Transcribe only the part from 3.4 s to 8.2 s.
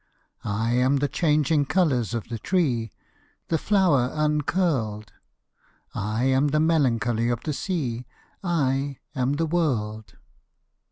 The flower uncurled: I am the melancholy of the sea;